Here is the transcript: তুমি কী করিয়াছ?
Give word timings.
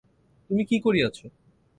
তুমি 0.49 0.63
কী 0.65 0.77
করিয়াছ? 0.79 1.17